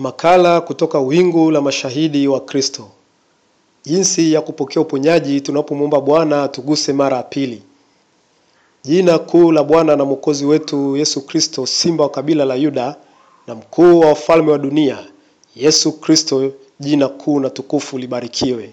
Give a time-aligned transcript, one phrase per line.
[0.00, 2.88] Makala kutoka wingu la mashahidi wa Kristo.
[3.84, 7.62] Jinsi ya kupokea uponyaji tunapomwomba Bwana atuguse mara ya pili.
[8.84, 12.96] Jina kuu la Bwana na Mwokozi wetu Yesu Kristo, simba wa kabila la Yuda
[13.46, 14.98] na mkuu wa wafalme wa dunia,
[15.56, 18.70] Yesu Kristo, jina kuu na tukufu libarikiwe.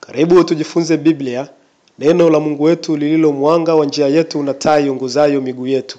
[0.00, 1.48] Karibu tujifunze Biblia,
[1.98, 5.98] neno la Mungu wetu lililo mwanga wa njia yetu na taa iongozayo miguu yetu.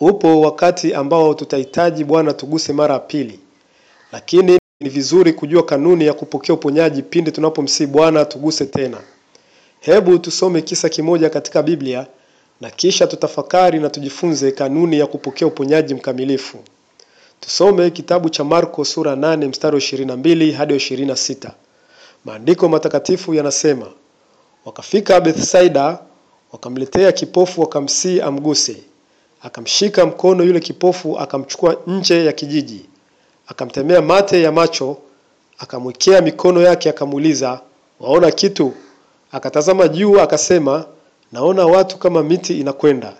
[0.00, 3.40] Upo wakati ambao tutahitaji Bwana tuguse mara ya pili,
[4.14, 8.98] lakini ni vizuri kujua kanuni ya kupokea uponyaji pindi tunapomsihi Bwana tuguse tena.
[9.80, 12.06] Hebu tusome kisa kimoja katika Biblia
[12.60, 16.58] na kisha tutafakari na tujifunze kanuni ya kupokea uponyaji mkamilifu.
[17.40, 21.50] Tusome kitabu cha Marko sura 8 mstari wa 22 hadi 26.
[22.24, 23.86] Maandiko matakatifu yanasema,
[24.64, 25.98] wakafika Bethsaida,
[26.52, 28.76] wakamletea kipofu, wakamsihi amguse.
[29.42, 32.86] Akamshika mkono yule kipofu, akamchukua nje ya kijiji,
[33.46, 34.96] akamtemea mate ya macho,
[35.58, 37.60] akamwekea mikono yake, akamuuliza,
[38.00, 38.72] waona kitu?
[39.32, 40.84] Akatazama juu, akasema,
[41.32, 43.12] naona watu kama miti inakwenda.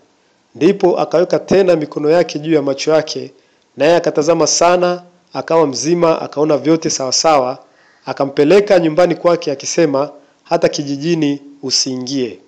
[0.55, 3.33] Ndipo akaweka tena mikono yake juu ya macho yake,
[3.77, 7.59] naye akatazama sana, akawa mzima, akaona vyote sawasawa.
[8.07, 10.11] Akampeleka nyumbani kwake, akisema,
[10.45, 12.39] hata kijijini usiingie.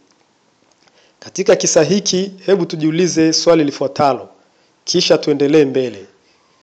[1.21, 4.29] Katika kisa hiki, hebu tujiulize swali lifuatalo,
[4.85, 6.07] kisha tuendelee mbele.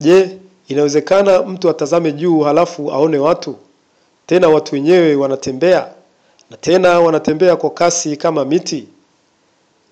[0.01, 0.39] Je,
[0.73, 3.57] inawezekana mtu atazame juu halafu aone watu?
[4.27, 5.89] Tena watu wenyewe wanatembea,
[6.51, 8.89] na tena wanatembea kwa kasi kama miti?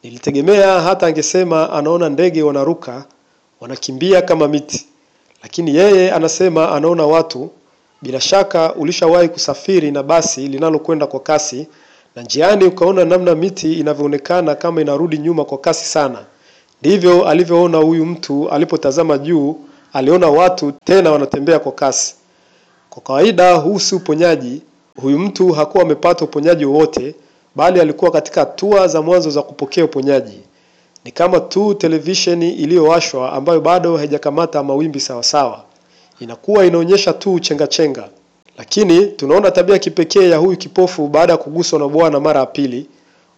[0.02, 3.04] Nilitegemea hata angesema anaona ndege wanaruka,
[3.60, 4.86] wanakimbia kama miti,
[5.42, 7.50] lakini yeye anasema anaona watu.
[8.02, 11.66] Bila shaka ulishawahi kusafiri na basi linalokwenda kwa kasi
[12.16, 16.18] na njiani ukaona namna miti inavyoonekana kama inarudi nyuma kwa kasi sana.
[16.80, 19.56] Ndivyo alivyoona huyu mtu alipotazama juu,
[19.92, 22.14] aliona watu tena wanatembea kwa kasi.
[22.90, 24.62] Kwa kawaida, huu si uponyaji.
[25.02, 27.14] Huyu mtu hakuwa amepata uponyaji wowote,
[27.56, 30.40] bali alikuwa katika hatua za mwanzo za kupokea uponyaji.
[31.04, 35.64] Ni kama tu televisheni iliyowashwa ambayo bado haijakamata mawimbi sawasawa,
[36.20, 38.08] inakuwa inaonyesha tu chenga chenga.
[38.58, 42.86] Lakini tunaona tabia kipekee ya huyu kipofu baada ya kuguswa na Bwana mara ya pili.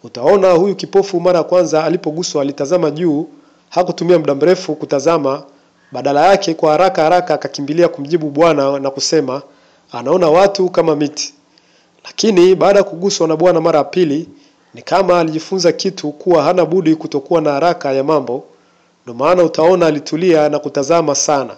[0.04, 3.26] Utaona huyu kipofu mara ya kwanza alipoguswa alitazama juu,
[3.70, 5.42] hakutumia muda mrefu kutazama,
[5.92, 9.42] badala yake kwa haraka haraka akakimbilia kumjibu Bwana na kusema
[9.92, 11.34] anaona watu kama miti.
[12.04, 14.28] Lakini baada ya kuguswa na Bwana mara ya pili,
[14.74, 18.44] ni kama alijifunza kitu kuwa hana budi kutokuwa na haraka ya mambo.
[19.02, 21.56] Ndio maana utaona alitulia na kutazama sana.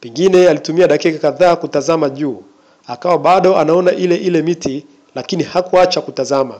[0.00, 2.42] Pengine alitumia dakika kadhaa kutazama juu
[2.86, 6.54] akawa bado anaona ile ile miti, lakini hakuacha kutazama.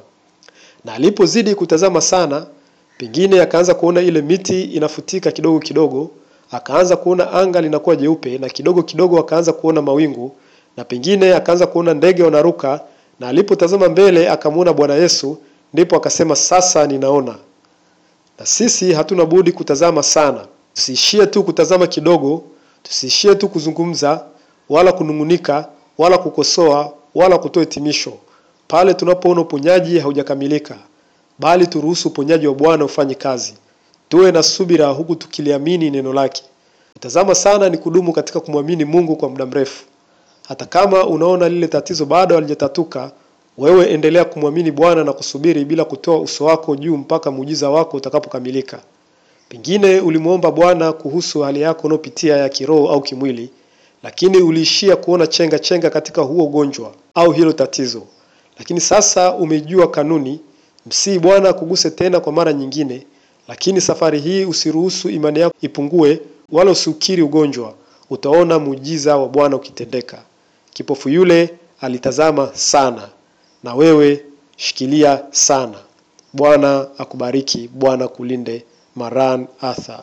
[0.85, 2.47] Na alipozidi kutazama sana,
[2.99, 6.11] pengine akaanza kuona ile miti inafutika kidogo kidogo,
[6.53, 10.33] akaanza kuona anga linakuwa jeupe, na kidogo kidogo akaanza kuona mawingu,
[10.77, 12.81] na pengine akaanza kuona ndege wanaruka,
[13.21, 15.39] na alipotazama mbele akamwona Bwana Yesu,
[15.75, 17.35] ndipo akasema sasa ninaona.
[18.39, 22.43] Na sisi hatuna budi kutazama sana, tusiishie tu kutazama kidogo,
[22.83, 24.25] tusiishie tu kuzungumza
[24.69, 25.69] wala kunung'unika
[25.99, 28.13] wala kukosoa wala kutoa hitimisho
[28.69, 30.77] pale tunapoona uponyaji haujakamilika,
[31.39, 33.55] bali turuhusu uponyaji wa Bwana ufanye kazi.
[34.11, 36.43] Tuwe na subira huku tukiliamini neno lake.
[36.93, 39.85] Kutazama sana ni kudumu katika kumwamini Mungu kwa muda mrefu.
[40.49, 43.11] Hata kama unaona lile tatizo bado halijatatuka,
[43.59, 48.81] wewe endelea kumwamini Bwana na kusubiri bila kutoa uso wako juu mpaka muujiza wako utakapokamilika.
[49.49, 53.51] Pengine ulimwomba Bwana kuhusu hali yako unayopitia ya kiroho au kimwili
[54.03, 58.03] lakini uliishia kuona chenga chenga katika huo ugonjwa au hilo tatizo.
[58.59, 60.41] Lakini sasa umejua kanuni,
[60.87, 63.07] msii Bwana akuguse tena kwa mara nyingine,
[63.51, 66.21] lakini safari hii usiruhusu imani yako ipungue,
[66.53, 67.75] wala usiukiri ugonjwa.
[68.11, 70.19] Utaona muujiza wa Bwana ukitendeka.
[70.73, 71.51] Kipofu yule
[71.81, 73.09] alitazama sana,
[73.65, 74.25] na wewe
[74.57, 75.79] shikilia sana.
[76.33, 78.65] Bwana akubariki, Bwana kulinde.
[78.97, 80.03] Maran Atha